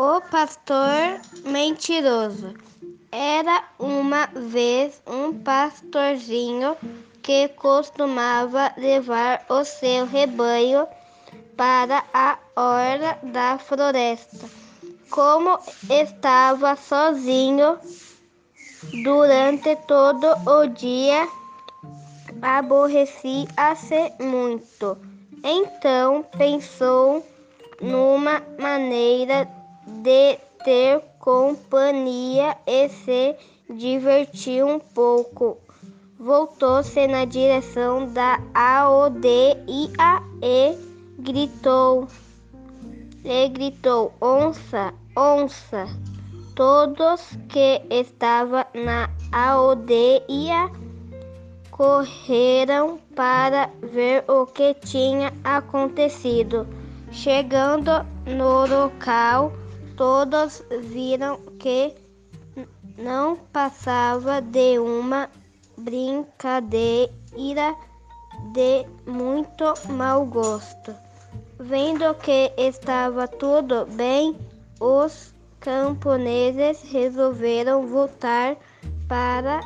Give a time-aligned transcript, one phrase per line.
[0.00, 2.54] O pastor mentiroso.
[3.10, 6.76] Era uma vez um pastorzinho
[7.20, 10.86] que costumava levar o seu rebanho
[11.56, 14.48] para a orla da floresta.
[15.10, 15.58] Como
[15.90, 17.76] estava sozinho
[19.02, 21.26] durante todo o dia,
[22.40, 24.96] aborrecia-se muito.
[25.42, 27.26] Então pensou
[27.80, 29.57] numa maneira
[30.02, 33.36] de ter companhia e se
[33.70, 35.58] divertir um pouco.
[36.18, 39.56] Voltou-se na direção da aldeia
[40.42, 40.76] e
[41.18, 42.08] gritou,
[43.24, 45.86] e gritou, onça, onça.
[46.54, 50.70] Todos que estavam na aldeia
[51.70, 56.66] correram para ver o que tinha acontecido.
[57.12, 59.52] Chegando no local,
[59.98, 61.92] todos viram que
[62.96, 65.28] não passava de uma
[65.76, 67.18] brincadeira
[68.52, 70.94] de muito mau gosto.
[71.58, 74.38] Vendo que estava tudo bem,
[74.80, 78.56] os camponeses resolveram voltar
[79.08, 79.60] para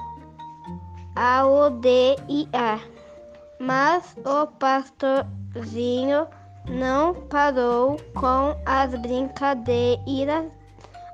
[1.14, 2.80] a aldeia.
[3.61, 6.27] Mas o pastorzinho
[6.68, 10.46] não parou com as brincadeiras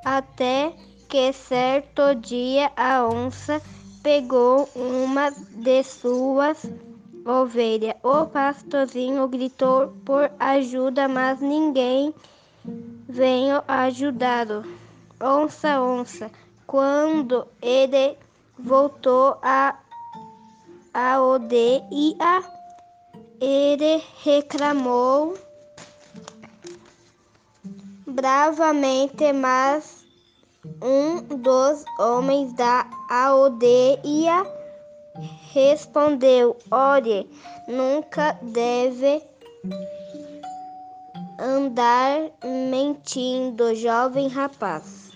[0.05, 0.73] até
[1.09, 3.61] que certo dia a onça
[4.03, 6.71] pegou uma de suas
[7.25, 7.95] ovelhas.
[8.03, 12.15] O pastorzinho gritou por ajuda, mas ninguém
[13.09, 14.65] veio ajudá-lo.
[15.21, 16.31] Onça, onça.
[16.67, 18.17] Quando ele
[18.59, 19.77] voltou a,
[20.93, 21.21] a
[23.41, 25.35] ele reclamou
[28.07, 30.05] bravamente, mas
[30.83, 34.45] um dos homens da aldeia
[35.53, 37.29] respondeu: Olhe,
[37.67, 39.23] nunca deve
[41.39, 45.08] andar mentindo, jovem rapaz.